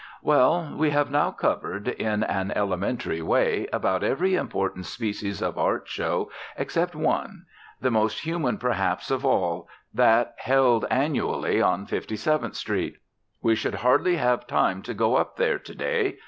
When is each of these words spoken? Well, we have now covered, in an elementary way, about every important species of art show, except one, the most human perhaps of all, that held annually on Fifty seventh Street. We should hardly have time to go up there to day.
Well, 0.23 0.73
we 0.75 0.89
have 0.89 1.11
now 1.11 1.29
covered, 1.29 1.87
in 1.87 2.23
an 2.23 2.51
elementary 2.55 3.21
way, 3.21 3.67
about 3.71 4.03
every 4.03 4.33
important 4.33 4.87
species 4.87 5.43
of 5.43 5.59
art 5.59 5.87
show, 5.87 6.31
except 6.57 6.95
one, 6.95 7.45
the 7.81 7.91
most 7.91 8.21
human 8.21 8.57
perhaps 8.57 9.11
of 9.11 9.23
all, 9.23 9.69
that 9.93 10.33
held 10.39 10.87
annually 10.89 11.61
on 11.61 11.85
Fifty 11.85 12.15
seventh 12.15 12.55
Street. 12.55 12.95
We 13.43 13.53
should 13.53 13.75
hardly 13.85 14.15
have 14.15 14.47
time 14.47 14.81
to 14.81 14.95
go 14.95 15.17
up 15.17 15.37
there 15.37 15.59
to 15.59 15.75
day. 15.75 16.17